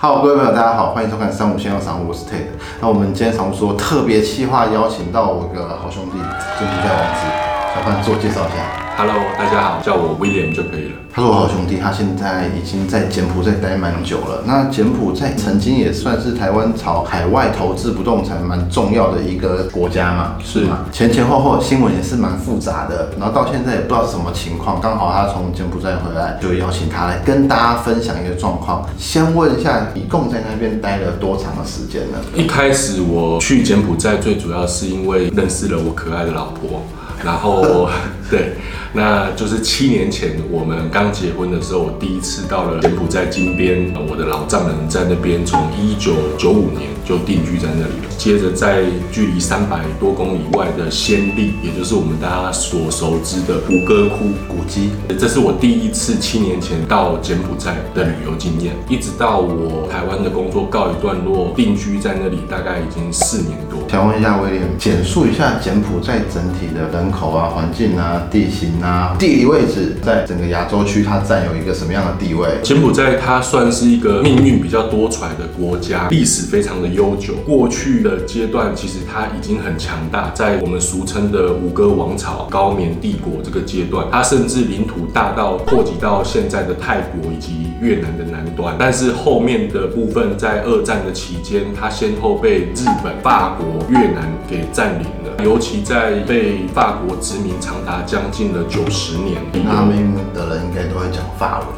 [0.00, 2.44] 好各位朋友，大家好，欢迎收看三五先生商务，我是 Ted。
[2.80, 7.47] 那我们今天常说特别企划邀请到我的好兄弟就是在王子，
[7.78, 8.58] 小范自我介绍一下。
[8.96, 10.98] Hello，大家好，叫我 William 就可以了。
[11.12, 14.42] 他是我好兄弟，他现在已经在柬埔寨待蛮久了。
[14.44, 20.86] 那柬埔寨曾经也算是台湾朝海外投资不动产蛮重要的一个国家嘛，是吗？
[20.90, 24.80] 前前后后新闻也是蛮复杂的，然后到现在也不知道是什么情况。
[24.80, 28.84] 刚好他从柬埔寨回来，就邀请他来跟大家分享一个状况。
[28.98, 32.18] 先问一下，一共在那边待了多长的时间呢？
[32.34, 36.82] 一开始我去柬埔寨，最主要是因为认识了我可爱的老婆，
[37.24, 37.88] 然后
[38.30, 38.52] 对，
[38.92, 48.08] 那就是七年前我们刚结婚的时候，我第一次到了柬埔寨金边，我的老丈人在那边从一九九五年就定居在那里了。
[48.18, 48.82] 接着在
[49.12, 63.56] 距离三百多公里外的暹粒，也就是我们大家所熟知的吴哥窟古迹这是我第一次七年前到柬埔寨的旅游经验，一直到我台湾的工作告一段落，定居在那里大概已经四年。
[63.90, 72.46] 想问一下威廉，简述一下柬埔寨整体的人口啊、环境啊、地形啊、地理位置，在整个亚洲区它占有一个什么样的地位？
[72.62, 77.32] 柬埔寨它算是一个命运比较多舛的国家，历史非常的悠久。
[77.46, 88.76] 过去的阶段其实它已经很强大，在我们俗称的五哥王朝、高棉帝国这个阶段，它甚至领土大到扩及到现在的泰国以及越南的南端。
[88.78, 99.40] 但是后面的部分，在二战的期间，它先后被日本、法国、越南给占领了，尤其在被法国殖民长达将近了九十年。
[99.52, 101.68] 那边的人应该都会讲法文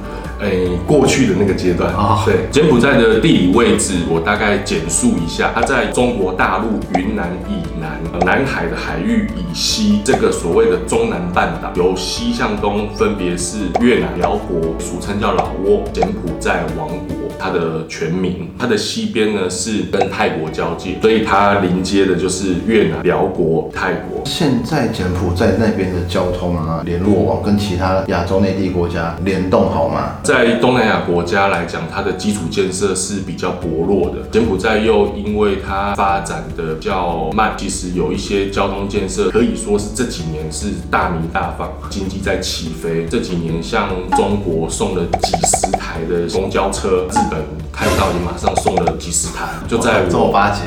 [0.41, 0.46] 的。
[0.46, 5.52] 诶、过去的那个阶段啊对柬埔寨的地理位置，我大概简述一下。
[5.55, 17.20] 它在中国大陆云南以南、呃南海的海域以西，这个所谓的中南半岛，由西向东分别是越南、辽国，俗称叫老挝、柬埔寨王国。
[17.40, 24.23] 它的全名，它的西边呢是跟泰国交界，所以它临接的就是越南、辽国、泰国。
[24.27, 30.17] 现在柬埔寨那边的交通啊、联络网跟其他亚洲内地国家联动好吗？
[30.23, 34.17] 在东南亚国家来讲，它的基础建设是比较薄弱的。
[34.30, 43.07] 柬埔寨又因为它发展的比较慢，其实有一些交通建设可以说是这几年是大鸣大放，经济在起飞。
[43.11, 47.41] 这几年像中国送了几十台的公交车，日本
[47.73, 50.63] 看到也马上送了几十台，就在我周八节，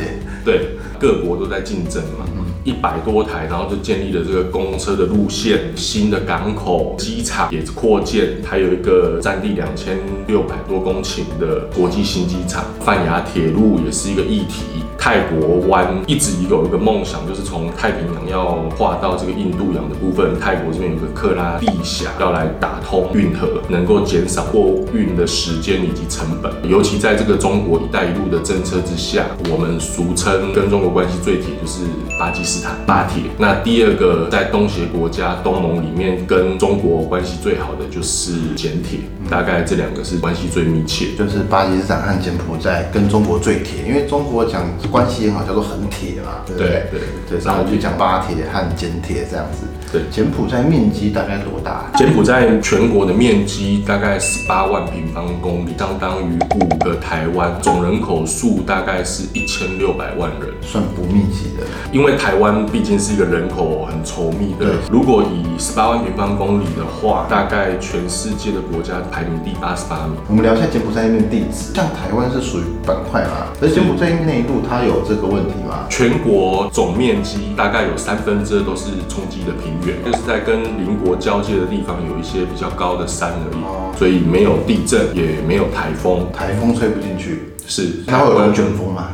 [0.46, 2.26] 对，各国都在竞争嘛，
[2.64, 9.98] 一百多台，然后就建立了这个公车的路线，新的港口、机场也扩建，还有一个占地两千
[10.28, 14.84] 六百多公顷的国际新机场，泛亚铁路也是一个议题。
[14.98, 26.50] 泰国湾一直有一个梦想，就是从太平洋要跨到这个印度洋的部分，泰国这边有个克拉地峡要来打通运河，能够减少货运的时间以及成本。
[26.70, 31.82] 尤其在这个中国“一带一路”的政策之下，我们俗称跟中国关系最铁就是
[32.18, 33.24] 巴基斯坦巴铁。
[33.38, 39.00] 那第二个在东协国家东盟里面跟中国关系最好的就是柬铁，
[39.30, 41.16] 大概这两个是关系最密切。
[41.18, 46.70] 就是巴基斯坦和柬埔寨跟中国最铁，因为中国讲关系很好，叫做很铁嘛，对不对？
[46.92, 47.00] 对
[47.30, 49.68] 对对，然后就讲巴铁和柬铁这样子。
[49.92, 51.92] 对柬埔寨面积大概多大？
[51.96, 60.50] 柬埔寨全国的面积大概十八万平方公里，相当于五个台湾，总人口数大概是一千六百万人。
[60.64, 61.64] 算不密集的。
[61.92, 70.16] 因为台湾毕竟是一个人口很稠密的，如果以十八万平方公里的话，大概全世界的国家排名第八十八名。
[70.28, 75.86] 我们聊一下柬埔寨那边地址，像台湾是属于板块嘛，而柬埔寨内陆它有这个问题吗？
[75.90, 83.92] 全国总面积大概有三分之二都是冲击的平原，就是在跟邻国交界的地方有一些比较高的山而哦。
[83.94, 88.04] 已，所以没有地震，也没有台风，台风吹不进去，是。
[88.08, 89.10] 它会有龙卷风吗？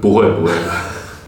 [0.00, 0.52] 不会不会，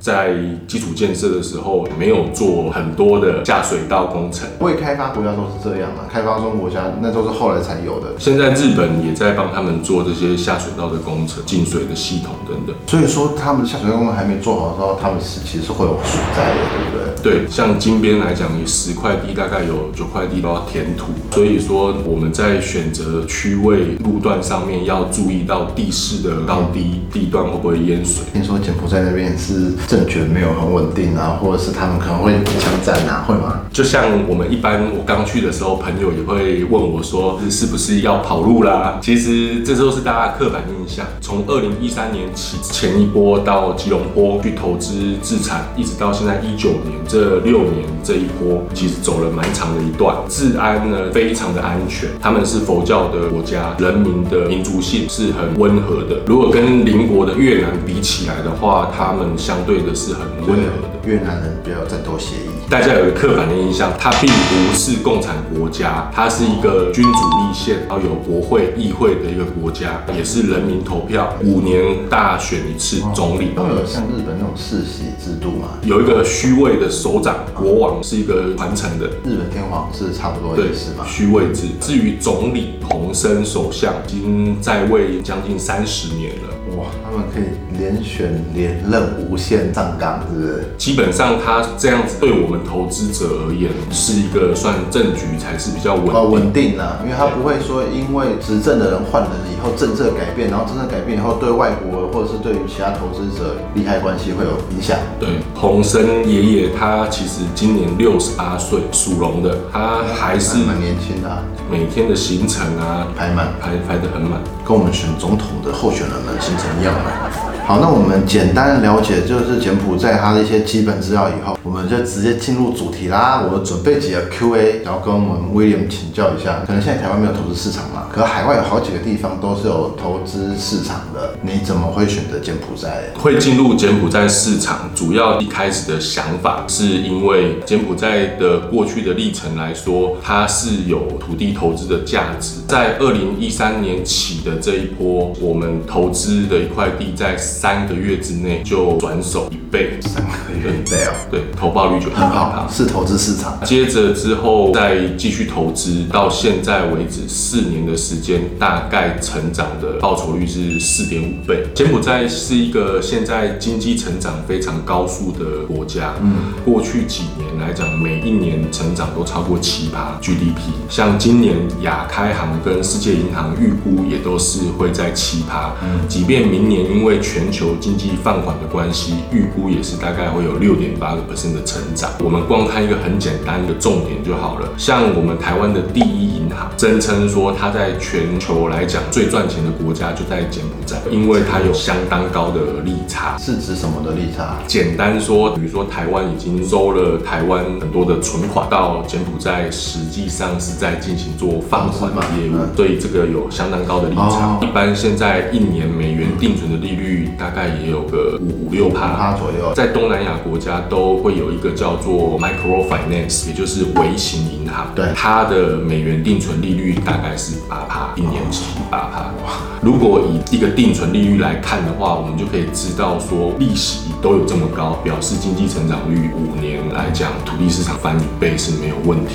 [0.07, 0.37] 在
[0.69, 4.47] 基础建设的时候没有做很多的下水道工程。
[4.61, 8.07] 未开发国家都是这样嘛，开发中国家那都是后来才有的。
[8.17, 12.77] 现在日本也在帮他们做这些下水道的工程、进水的系统等等。
[12.87, 17.41] 所以说他们下水道工程还没做好的时候，他们是其实是会有水灾的，对不对？
[17.41, 28.25] 对，像金边来讲，你十块地大概有九块地都要填土，所以说我们在选择区位路段上面要注意到地势的高低、地段会不会淹水。
[28.33, 33.61] 听说柬埔寨那边是政权没有很稳定啊，或者是他们可能会枪战啊，会吗？
[33.73, 38.99] 就像我们一般，我刚去的时候，朋友也会问我说，是不是要跑路啦？
[39.01, 41.07] 其实这都是大家刻板印象。
[41.23, 50.15] 从二零一三年起，前一波到吉隆坡去投资自产，一直到现在一九年这六年这一波，其实走了蛮长的一段。
[50.29, 56.21] 治安呢非常的安全，他们是佛教的国家，人民的民族性是很温和的。
[56.27, 60.91] 如果跟邻国的越南比起来的话，他们相对的是很温和的。
[61.07, 62.49] 越南人比较有战斗协议。
[62.69, 73.53] 大家有个刻板的印象，它并不是共产国家，它是一个君主立宪，然后有国会、议会的一个国家，也是人民投票，五年大选一次总理。
[73.55, 75.79] 都有像日本那种世袭制度嘛？
[75.83, 79.07] 有一个虚位的首长，国王是一个传承的。
[79.25, 81.05] 日本天皇是差不多的意思嘛？
[81.07, 81.69] 虚位制。
[81.81, 86.77] 至于总理洪森首相，已经在位将近三十年了。
[86.77, 87.45] 哇，他们可以
[87.87, 90.65] 连选连任，无限上纲，是不是？
[90.77, 104.99] 基本上他这样子对我们投资者而言，是一个算政局才是比较稳哦稳定的，因为他不会说因为执政的人换了以后政策改变，然后政策改变以后对外国或者是对于其他投资者利害关系会有影响。
[105.21, 111.29] 对，洪森爷爷他其实今年六十八岁，属龙的，他还是蛮年轻的，
[111.71, 117.56] 每天的行程啊排满排排得很满，跟我们选总统的候选人们行程一样满。
[117.67, 123.43] 好，那我们简单了解就是柬埔寨它的一些基本资料以后，我们就直接进入主题啦。
[123.43, 126.63] 我准备几个 Q&A，然后跟我们 William 请教一下。
[126.65, 131.35] 可能现在台湾没有投资市场嘛，可海外有好几个地方都是有投资市场的。
[131.43, 133.03] 你怎么会选择柬埔寨？
[133.19, 142.61] 会进入柬埔寨市场，主要一开始的想法是因为柬埔寨的过去的历程来说，它是有土地投资的价值。
[142.69, 147.37] 在二零一三年起的这一波，我们投资的一块地在。
[147.57, 153.59] 三个月之内就转手一倍，三个月一倍哦，对，投报率就很好，是投资市场。
[153.65, 161.67] 接着之后再继续投资，到现在为止四年的时间，大概成长的报酬率是四点五倍。
[161.75, 182.11] 柬埔寨是一个现在经济成长非常高速的国家，嗯，过去几年来讲，每一年成长都超过七趴 GDP，像今年亚开行跟世界银行预估也都是会在七趴，嗯，即便明年因为全全球经济放缓的关系，预估也是大概会有六点八个 percent 的成长。
[182.19, 184.69] 我们光看一个很简单的重点就好了。
[184.77, 186.36] 像我们台湾的第一
[186.77, 193.37] 声称说它在全球来讲最赚钱的国家就在柬埔寨，因为它有相当高的利差。
[193.39, 194.57] 是指什么的利差？
[194.67, 204.59] 简单说，比如说台湾已经收了台湾很多的存款到柬埔寨，实际上是在进行做放款的业务，所以这个有相当高的利差。
[204.63, 207.07] 一般现在一年美元定存的利率。
[207.39, 214.93] 大概也有个五五六趴左右，在东南亚国家都会有一个叫做 microfinance，也就是微型银行。
[214.95, 219.35] 对，它的美元定存存利率大概是八趴，一年期八趴。
[219.83, 229.35] 如果以一个定存利率来看的话，我们就可以知道说利息都有这么高，表示经济成长率五年来讲，土地市场翻一倍是没有问题。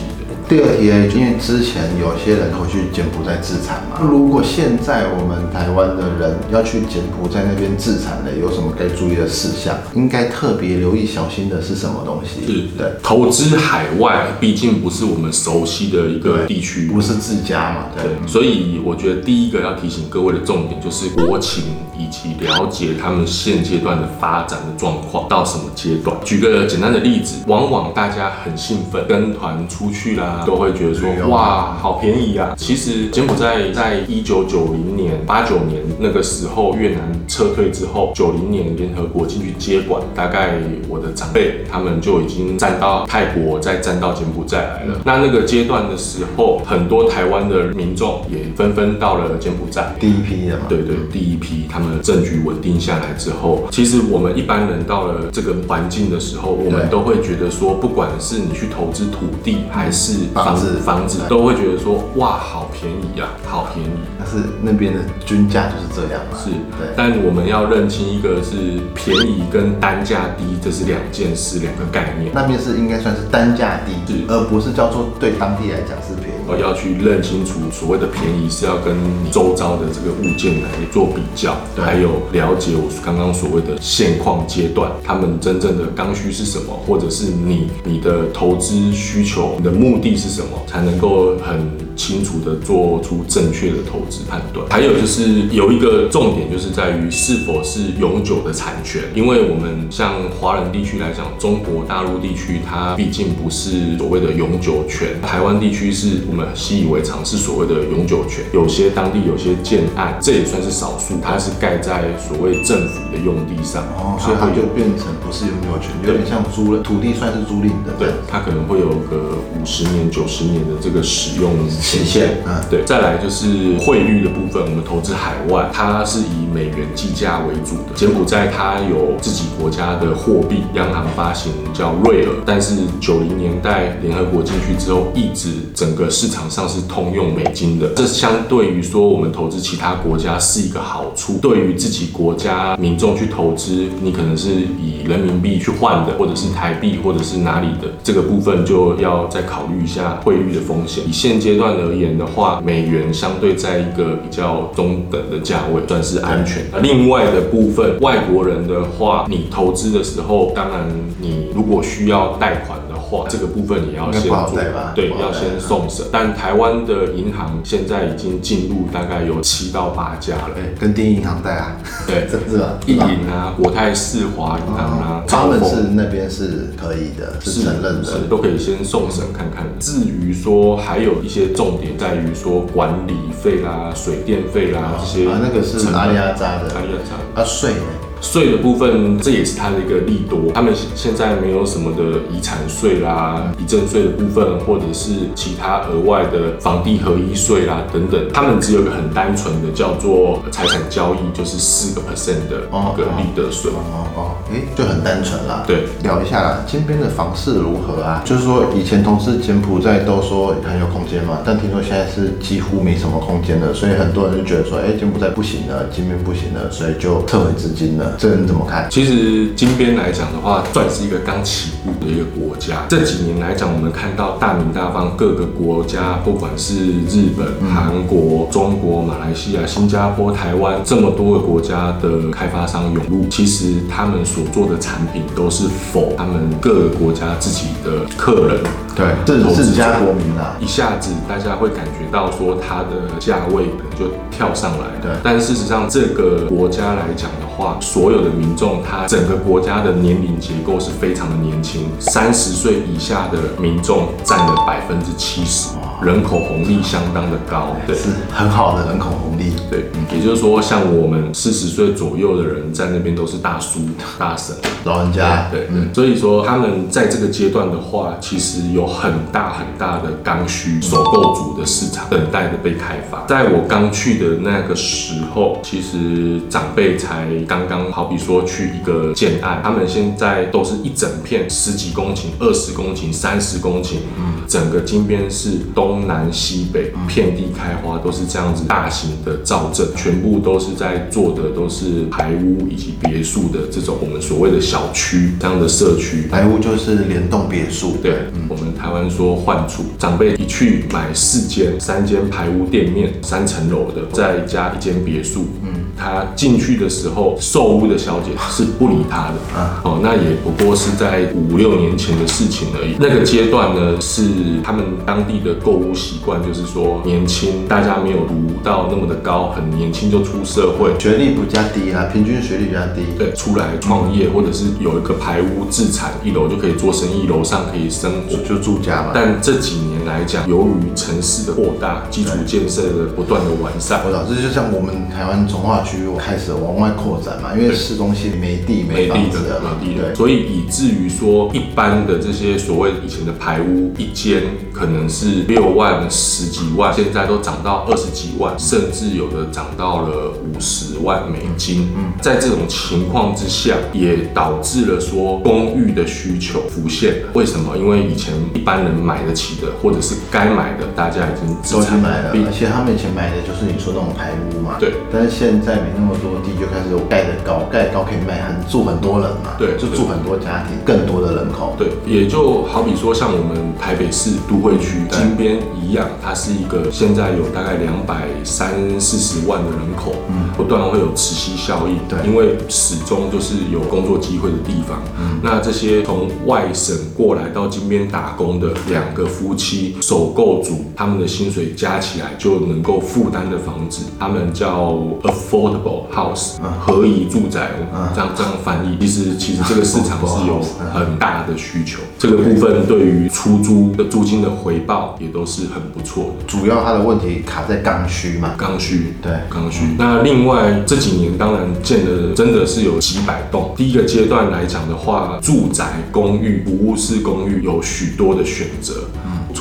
[0.51, 9.77] 第二题，因为之前有些人会去柬埔寨自产嘛，如果现在我们台湾的人要去柬埔寨那边自产的，有什么该注意的事项？
[9.95, 12.45] 应该特别留意小心的是什么东西？
[12.45, 21.63] 是，对，投资海外毕竟不是我们熟悉的一个地区，不是自家嘛，对，所以我觉得第一个要提醒各位的重点就是国情
[21.97, 26.13] 以及了解他们现阶段的发展的状况到什么阶段。
[26.25, 30.39] 举个简单的例子，往往大家很兴奋跟团出去啦。
[30.45, 32.53] 都会觉得说哇，好便宜啊！
[32.57, 44.99] 其实柬埔寨在一九九零年、八九年那个时候，越南撤退之后，九零年联合国进去接管，大概我的长辈他们就已经站到泰国，再站到柬埔寨来了。
[45.05, 50.65] 那那个阶段的时候，很多台湾的民众也纷纷到了柬埔寨，第一批的嘛。
[50.67, 63.89] 对对，第一批，他们政局稳定下来之后，其实我们一般人到了这个环境的时候，我们都会觉得说，不管是你去投资土地还是房子，房子都会觉得说哇，好便宜啊，好便宜。
[64.17, 66.37] 但是那边的均价就是这样嘛。
[66.37, 66.51] 是，
[66.95, 72.31] 但我们要认清一个是便宜跟单价低，这是两件事，两个概念。
[72.33, 76.30] 那边是应该算是单价低，是，而不是叫做对当地来讲是便宜。
[76.51, 91.71] 我要去认清楚所谓的便宜是要跟你周遭的这个物件来做比较，还有了解我刚刚所谓的现况阶段，他们真正的刚需是什么，或者是你你的投资需求，你的目的是什么，才能够很。
[92.01, 94.65] 清楚的做出正确的投资判断。
[94.71, 108.43] 还有就是有一个重点，就是在于是否是永久的产权，因为我们像华人地区来讲，中国大陆地区它毕竟不是所谓的永久权，台湾地区是我们习以为常是所谓的永久权。
[108.51, 121.51] 有些当地有些建案，这也算是少数，它是盖在所谓政府的用地上，哦，所以它就变成不是永久权，有点像租了土地算是租赁的，对，它可能会有个五十年、九十年的这个使用
[121.91, 122.37] 期限。
[122.47, 122.83] 嗯，对。
[122.85, 127.93] 再来就是汇率的部分，我们投资海外，它是以美元计价为主的。
[127.95, 137.89] 柬埔寨它有自己国家的货币，央行发行叫瑞尔，但是九零年代联合国进去之后，一直整个市场上是通用美金的。
[137.89, 151.03] 这相对于说我们投资其他国家是一个好处，对于自己国家民众去投资，你可能是以人民币去换的，或者是台币，或者是哪里的，这个部分就要再考虑一下汇率的风险。
[151.07, 156.63] 以现阶而言的话，美元相对在一个比较中等的价位，算是安全。
[156.71, 160.87] 那另外的部分，外国人的话，你投资的时候，当然
[161.19, 162.79] 你如果需要贷款
[163.11, 164.53] 话，这个部分你要先做，
[164.95, 166.05] 对，要先送审。
[166.11, 171.75] 但台湾的银行现在已经进入大概有七到八家了，跟第一银行贷啊，
[172.07, 179.65] 对， 真是啊，一银啊，国泰世华银行啊，他们是那边是可以的，是承认的，都可以先送审看看。
[179.77, 188.10] 至于说还有一些重点在于说管理费啦、水电费啦这些，啊，那个是阿里亚扎的，阿里亚扎，啊税呢？
[188.21, 190.51] 税的部分，这也是它的一个利多。
[190.53, 198.21] 他们现在没有什么的遗产税啦、遗赠税的部分，或者是其他额外的房地合一税啦等等。
[198.31, 203.71] 他们只有一个很单纯的叫做财产交易，就是四个 percent 的一个利得税。
[203.71, 205.63] 哦哦，哎，就很单纯啦。
[205.65, 208.21] 对，聊一下啦，金边的房市如何啊？
[208.23, 218.10] 就是说以前同事柬埔寨都说很有空间嘛，但听说现在是几乎没什么空间了，所以很多人就觉得说，哎，柬埔寨不行了，金边不行了，所以就撤回资金了。
[218.17, 218.87] 这你怎么看？
[218.89, 222.85] 其实金边来讲的话，算是一个刚起步的一个国家。
[222.89, 238.59] 这几年来讲，我们看到大名大方各个国家，不管是日本、韩国、中国、马来西亚、新加坡、台湾这么多个国家的开发商涌入，其实他们所做的产品都是否他们各个国家自己的客人。
[238.93, 243.67] 对，这是自家国民啊，一下子大家会感觉到说它的价位
[244.01, 244.85] 就跳上来。
[245.01, 255.69] 对，但事实上这个国家来讲的话，所有的民众他整个国家的年龄结构是非常的年轻，三十岁以下的民众占了百分之七十。
[256.01, 263.79] 人口红利相当的高，对，是很好的人口红利，对，也就是说，像我们四十岁左右的人在那边都是大叔、
[264.17, 273.23] 大婶、老人家，对，嗯，所以说他们在这个阶段的话，其实有很大很大的刚需、首购族的市场等待的被开发。
[273.27, 285.90] 在我刚去的那个时候，其实长辈才刚刚，好比说去一个建案，他们现在都是一整片十几公顷、二十公顷、三十公顷，嗯，整个金边是东。
[285.91, 296.29] 东南西北遍地开花，都是这样子大型的造镇，全部都是在做的都是排屋以及别墅的这种我们所谓的小区这样的社区。
[296.31, 305.47] 排屋就是联动别墅，对，我们台湾说换处，长辈一去买四间、三间排屋店面，三层楼的，再加一间别墅。
[305.61, 305.73] 嗯。
[305.97, 309.35] 他进去的时候，售屋的小姐是不理他的，
[309.83, 312.95] 哦，那也不过是在五六年前的事情而已。
[312.99, 314.23] 那个阶段呢，是
[314.63, 318.33] 他们当地的购物习惯，就是说年轻，大家没有读
[318.63, 329.11] 到那么的高，很年轻就出社会，学历比较低啊，平均学历比较低，对，出来创业或者是有一个排屋自产，一楼就可以做生意，楼上可以生活，就住家嘛。
[329.13, 335.81] 但这几年来讲，由于城市的扩大，基础建设的不断的完善，我知道，这就像我们台湾从化。
[335.83, 344.43] 区开始往外扩展嘛，因为市中心没地没房子的，没地的，所以以至于说一般的这些所谓以前的排屋一间
[344.81, 351.87] 可能是六万十几万，现在都涨到二十几万，甚至有的涨到了五十万美金。
[351.95, 357.17] 嗯，在这种情况之下，也导致了说公寓的需求浮现。
[357.33, 357.77] 为什么？
[357.77, 364.77] 因为以前一般人买得起的，或者是该买的，大家已经资产买了，而且他们以前买的就是你说那种排屋嘛。
[364.79, 365.81] 对，但是现在。
[365.81, 382.19] 没那么多地，就开始盖的高，盖高可以卖很住很多人嘛，对，就住很多家庭，更多的人口，对，也就好比说像我们台北市都会区金边一样，它是一个现在有大概两百三四十万的人口，嗯，不断会有磁吸效应，对。
[382.27, 385.01] 因为始终就是有工作机会的地方。
[385.19, 397.71] 嗯，那这些从外省过来到金边打工的两个夫妻首购族，他们的薪水加起来就能够负担的房子，他们叫 affordable house，合宜住宅，
[398.13, 398.97] 这样这样翻译。
[399.01, 400.61] 其实其实这个市场是有
[400.93, 406.45] 很大的需求，这个部分对于出租的租金的回报也都是很不错的。
[406.45, 408.55] 主要它的问题卡在刚需嘛。
[408.57, 409.85] 刚需，对刚需。
[409.97, 413.73] 那另外这几年当然建的真的是有几百栋。
[413.75, 419.05] 第一个阶段来讲的话，住宅、公寓、服务式公寓有许多的选择。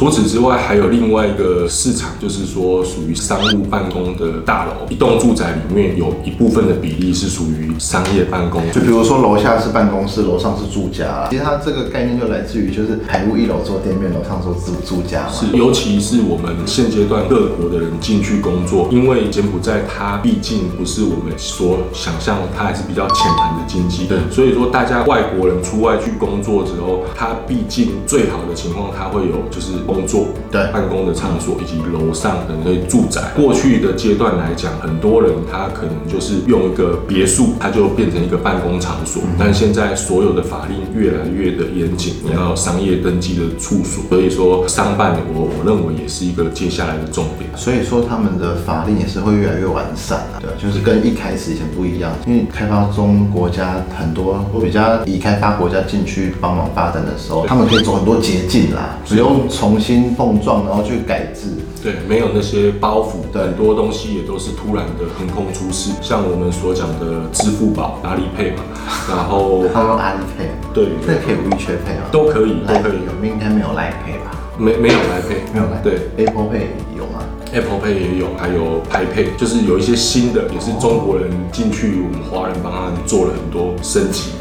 [0.00, 4.72] 除此之外，还有另外一个市场，就是说属于商务办公的大楼。
[4.88, 11.28] 一栋住宅里面有一部分的比例是属于商业办公，就比如说楼下是办公室，楼上是住家。
[11.28, 15.32] 其实它这个概念就来自于就是排屋一楼做店面，楼上做住住家嘛。
[15.32, 24.06] 是，尤其是我们现阶段各国的人进去工作，因为柬埔寨它毕竟不是我们所想象，它还是比较浅盘的经济。
[24.06, 33.20] 对所以说大家外国人出外去工作之后，它毕竟最好的情况，它会有就是工作、对办公的场所以及楼上可能住宅。
[33.36, 39.22] 过去的阶段来讲，很多人他可能就是用一个别墅，它就变成一个办公场所。
[39.38, 47.50] 但现在所有的法令越来越的严谨，你要有商业登记的处所，所以说商办我我认为也是一个接下来的重点。
[47.56, 61.48] 所以说他们的法令也是会越来越完善啊，对，就是跟一开始以前不一样，因为开发中国家很多会比较以开发国家进去帮忙发展的时候，他们可以走很多捷径啦，不用重新碰撞，然后去改制。
[61.82, 68.62] 对，没有那些包袱，对很多东西也都是突然的横空出世，像我们所讲的支付宝、阿里配嘛，
[69.08, 72.04] 然后他们用阿里配，对那可以无 e 缺配啊？
[72.12, 74.30] 都可以，都可以，有，应该没有赖配吧？
[74.58, 76.10] 没没有来配，没有赖对。
[76.18, 76.68] ，Apple Pay
[76.98, 84.32] 有吗？Apple Pay 也有，还有拍 Pay，就是有一些新的，也是中国人进去，我们华人帮他们做了很多升级。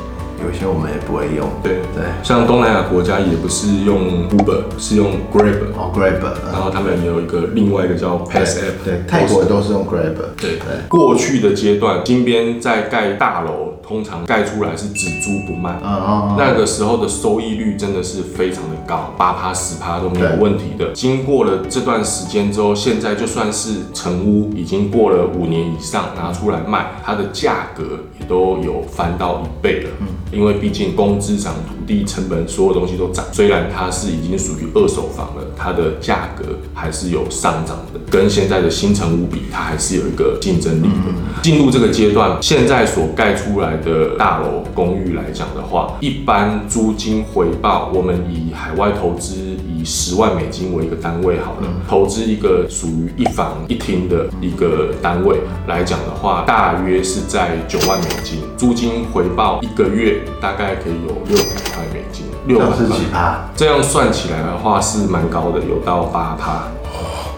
[0.43, 1.47] 有些我们也不会用。
[1.63, 10.15] 对对，像东南亚国家也不是用 Uber，是用 Grab，哦，Grab，然后他们也有一个另外一个叫 Pass App，对，泰国都是用 Grab。
[10.37, 15.79] 对对，过去的阶段，金边在盖大楼，通常盖出来是只租不卖。
[15.83, 20.91] 嗯嗯那个时候的收益率真的是非常的高，八趴十趴都没有问题的。
[20.93, 27.83] 经过了这段时间之后，现在就算是成屋，已经过了五年以上，拿出来卖，它的价格
[28.19, 29.89] 也都有翻到一倍了。
[30.31, 41.41] 因为毕竟工资涨、土地成本所有东西都涨，虽然它是已经属于二手房了，它的价格还是有上涨的，跟现在的新城屋比，它还是有一个竞争力的。
[41.41, 49.48] 进入这个阶段，现在所盖出来的大楼公寓来讲的话，一般租金回报，我们以海外投资
[49.79, 55.37] 以十万美金为一个单位好了，投资一个属于一房一厅的一个单位
[55.67, 63.49] 来讲的话，大约是在九万美金，租金回报一个月大概可以有六百块美金，六百块几趴？
[63.55, 66.63] 这样算起来的话是蛮高的，有到八趴。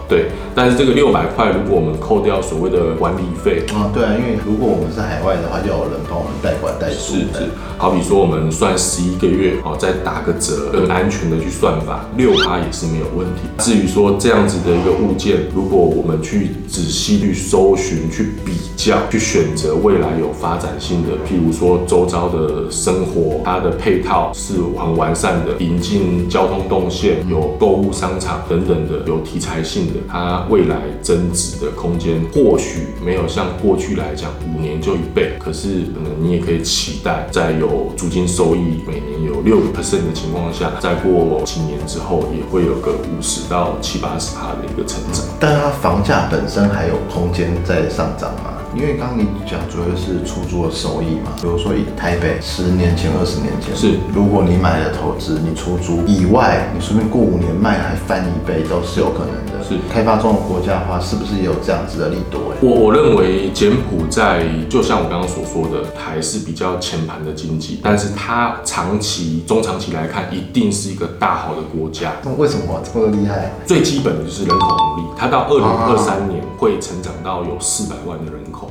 [0.08, 7.14] 对，但是这个六百块，如果我们扣掉所谓的管理费，啊，对啊，因为如果我们是海外的话，就有人帮我们代管代租。
[7.14, 13.42] 是是，好比说我们算十一个月，哦，再打个折，更安全的去算法，六趴也是没有问题。
[13.58, 45.24] 至于说这样子的一个物件，如果我们去仔细去搜寻、去比较、去选择未来有发展性的，譬如说周遭的生活，它的配套是很完善的，引进交通动线，有购物商场等等的，有题材性的，它未来增值的空间或许没有像过去来讲五年就一倍，可是可能你也可以期待，在有租金收益每年有六个 percent 的情况下，再过几年之后也会有个五十到七八十趴的一个成长。
[45.40, 48.54] 但它房价本身还有空间在上涨吗？
[48.74, 59.51] 因为刚刚你讲主要是出租的收益嘛，比如说以台北十年前、二十年前，是如果你买了投资，你出租以外，你顺便过五年卖还翻一倍都是有可能的。
[59.72, 62.38] 是开发中的国家的话，是不是也有这样子的力度？
[62.50, 72.12] 欸，我我认为柬埔寨就像我刚刚所说的，还是比较前盘的经济，但是它长期、中长期来看，一定是一个大好的国家。
[72.24, 73.52] 那为什么这么厉害？
[73.66, 78.70] 最基本的就是人口红利，它到二零二三年会成长到有四百万的人口。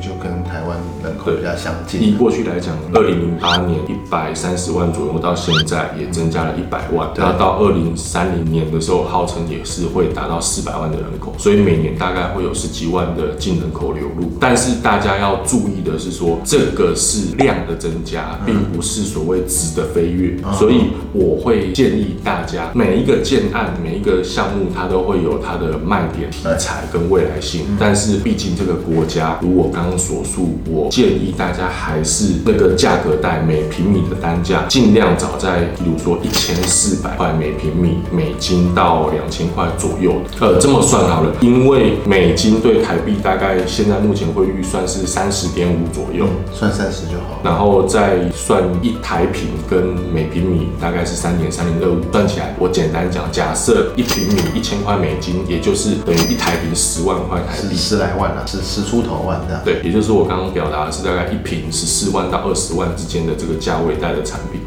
[0.00, 2.02] 就跟台湾人口比较相近。
[2.02, 2.16] 以。
[2.16, 14.32] 过去来讲，二零零八年一百三十万左右，到现在也增加了一百万，然后到二零三零年的时候，号称也是会达到四百万的人口，所以每年大概会有十几万的净人口流入。
[14.40, 27.66] 但是大家要注意的是说，这个是量的增加，并不是所谓质的飞跃，所以我会建议大家每一个建案、每一个项目，它都会有它的卖点、题材跟未来性。
[27.78, 40.14] 但是毕竟这个国家，如我刚刚所述，我建议大家还是那个价格带每平米的单价，尽量找在，比如说一千四百块每平米美金到两千块左右。
[40.40, 46.26] 呃，这么算好了，因为美金对台币大概现在目前汇率算是三十点五左右。
[46.52, 47.40] 算三十就好。
[47.44, 57.76] 然后再算一台平跟每平米大概是三点三零二五，算起来，我简单讲，假设一平米一千块美金，也就是等于一台平十万块台币。
[57.76, 59.62] 十来万啊，十十出头万这样。
[59.62, 64.65] 对，也就是我刚刚表达的是大概一瓶十四万到二十万之间的这个价位带的产品。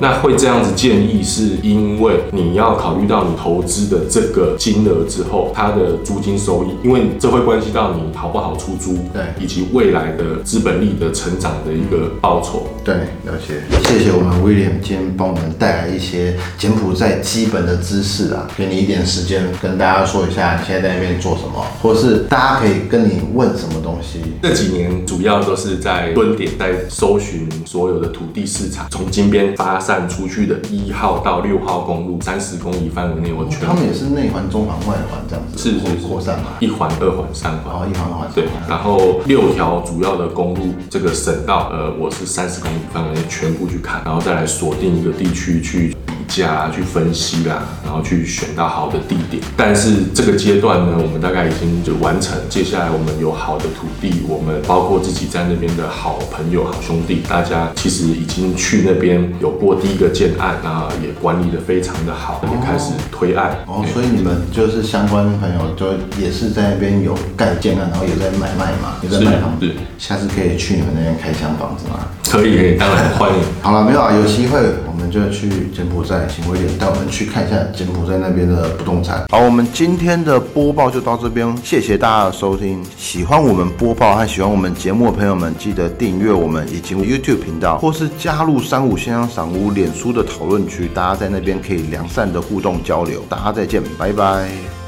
[0.00, 12.66] 那会这样子建议，是因为你要考虑到你投资的这个金额之后，它的租金收益，因为这会关系到你好不好出租，对以及未来的资本利的成长的一个报酬。
[12.84, 13.60] 对，了解。
[13.84, 24.20] 谢谢我们 William 今天帮我们带来一些柬埔寨基本的知识啊，给你一点时间跟大家说一下你现在在那边做什么，或是大家可以跟你问什么东西。
[24.42, 36.52] 这几年主要都是在蹲点，在搜寻所有的土地市场，从金边发散出去的一号到六号公路三十公里范围内，我全他们也是内环、中环、外环这样子是是是扩散嘛。
[36.60, 37.74] 一环、二环、三环。
[37.74, 38.28] 哦，一环、二环。
[38.34, 49.42] 对，然后六条主要的公路，这个省道，呃，我是三十公里范围内全部去看，然后再来锁定一个地区去比价啊，去分析啦，然后去选到好的地点。
[49.56, 52.38] 但是这个阶段呢，我们大概已经就完成。
[52.48, 63.58] 接下来我们有好的土地，我们包括自己在那边的好朋友、好兄弟，大家其实已经去那边有过第一个建案，啊也管理的非常的好，也开始推案。
[63.66, 65.86] 哦，所以你们就是相关朋友，就
[66.22, 69.68] 也是在那边有盖建案，然后也在买卖嘛，也在卖房子。
[69.98, 72.06] 下次可以去你们那边开箱房子吗？
[72.30, 73.42] 可以，可以，当然欢迎。
[73.60, 79.24] 好了，没有啊，有机会我们就去柬埔寨，请威廉带我们去看一下柬埔寨那边的不动产。
[79.30, 82.80] 好，我们今天的播报就到这边，谢谢大家的收听。
[82.96, 93.24] 喜欢我们播报和喜欢我们节目的朋友们，记得订阅我们以及 YouTube 频道，或是加入三五先生赏屋脸书的讨论区，大家在那边可以良善的互动交流。
[93.28, 94.79] 大家再见，拜拜。